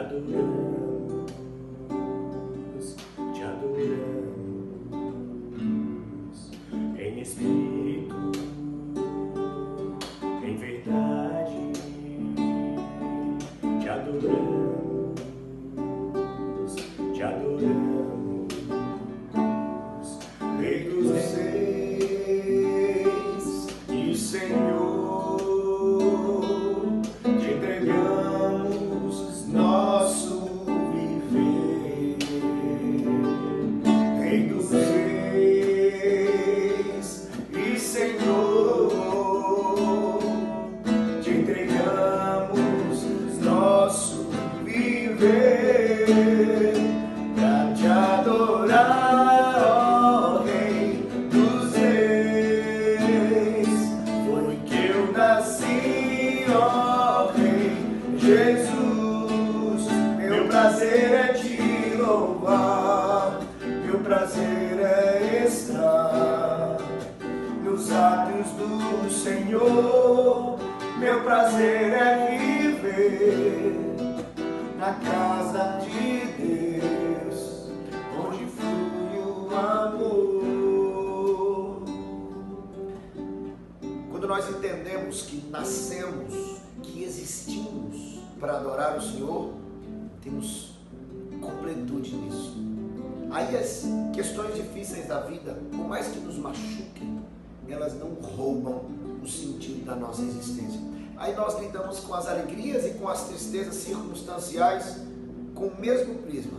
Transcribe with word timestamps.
adoramos, 0.00 1.30
te 3.34 3.42
adoramos. 3.42 3.90
Em 6.98 7.20
espírito, 7.20 7.79
te 17.14 17.22
adoramos. 17.22 18.48
Rei 20.58 20.80
dos 20.88 21.10
reis 21.36 22.18
e 23.88 24.14
Senhor, 24.16 25.38
te 27.22 27.52
entregamos 27.52 29.14
nosso 29.48 30.64
viver. 30.92 32.16
Rei 34.18 34.40
dos 34.48 34.70
reis 34.72 35.88
e 37.52 37.78
Senhor, 37.78 38.90
te 41.22 41.30
entregamos 41.30 42.09
viver 45.20 46.72
pra 47.34 47.74
te 47.74 47.86
adorar, 47.86 49.62
ó 49.66 50.42
Rei 50.42 51.06
dos 51.30 51.74
Reis. 51.76 52.88
Foi 54.24 54.56
que 54.64 54.86
eu 54.86 55.12
nasci, 55.12 56.46
ó 56.48 57.30
Rei 57.36 57.76
Jesus. 58.16 59.92
Meu 60.16 60.48
prazer 60.48 61.12
é 61.12 61.32
te 61.34 61.96
louvar, 61.98 63.40
meu 63.84 63.98
prazer 63.98 64.80
é 64.80 65.44
estar 65.46 66.78
nos 67.62 67.92
átrios 67.92 68.48
do 68.52 69.10
Senhor. 69.10 70.58
Meu 70.98 71.20
prazer 71.22 71.94
é 71.94 72.38
viver 72.38 73.79
na 74.80 74.94
casa 74.94 75.78
de 75.84 76.24
Deus, 76.40 77.68
onde 78.18 78.46
flui 78.46 79.18
o 79.20 79.54
amor. 79.54 80.40
Quando 84.10 84.26
nós 84.26 84.48
entendemos 84.48 85.20
que 85.24 85.46
nascemos, 85.50 86.62
que 86.82 87.02
existimos 87.04 88.20
para 88.40 88.56
adorar 88.56 88.96
o 88.96 89.02
Senhor, 89.02 89.52
temos 90.22 90.78
completude 91.42 92.16
nisso. 92.16 92.56
Aí 93.30 93.54
as 93.54 93.84
questões 94.14 94.54
difíceis 94.54 95.06
da 95.06 95.20
vida, 95.20 95.58
por 95.70 95.86
mais 95.86 96.08
que 96.08 96.20
nos 96.20 96.38
machuquem, 96.38 97.20
elas 97.68 97.98
não 97.98 98.14
roubam 98.14 98.86
o 99.22 99.28
sentido 99.28 99.84
da 99.84 99.94
nossa 99.94 100.22
existência. 100.22 100.80
Aí 101.20 101.36
nós 101.36 101.60
lidamos 101.60 102.00
com 102.00 102.14
as 102.14 102.26
alegrias 102.26 102.86
e 102.86 102.94
com 102.94 103.06
as 103.06 103.24
tristezas 103.28 103.74
circunstanciais 103.74 104.96
com 105.54 105.66
o 105.66 105.78
mesmo 105.78 106.14
prisma, 106.22 106.58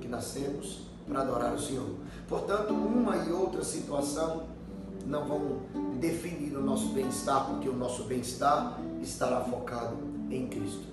que 0.00 0.06
nascemos 0.06 0.82
para 1.04 1.22
adorar 1.22 1.52
o 1.52 1.60
Senhor. 1.60 1.96
Portanto, 2.28 2.72
uma 2.72 3.16
e 3.16 3.32
outra 3.32 3.64
situação 3.64 4.44
não 5.04 5.24
vão 5.24 5.40
definir 5.98 6.56
o 6.56 6.62
nosso 6.62 6.90
bem-estar, 6.90 7.46
porque 7.46 7.68
o 7.68 7.72
nosso 7.72 8.04
bem-estar 8.04 8.78
estará 9.02 9.40
focado 9.40 9.96
em 10.30 10.46
Cristo. 10.46 10.86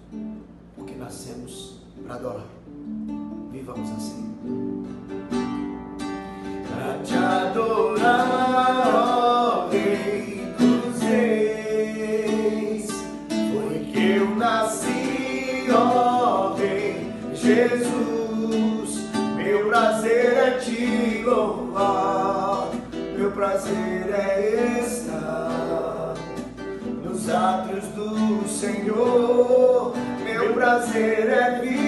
Porque 0.75 0.95
nascemos 0.95 1.75
para 2.03 2.15
adorar. 2.15 2.47
Vivamos 3.51 3.87
assim. 3.91 4.33
Pra 6.67 7.03
te 7.03 7.13
adorar, 7.13 8.44
Jesus. 17.45 19.01
Meu 19.37 19.67
prazer 19.67 20.33
é 20.35 20.51
te 20.57 21.21
louvar, 21.23 22.71
meu 23.15 23.29
prazer 23.31 24.09
é 24.11 24.81
estar 24.83 26.15
nos 27.03 27.29
átrios 27.29 27.85
do 27.89 28.47
Senhor. 28.47 29.93
Meu 30.23 30.53
prazer 30.53 31.29
é 31.29 31.59
viver 31.61 31.84